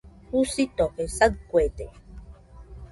Jusitofe 0.31 1.03
saɨkuede. 1.17 1.85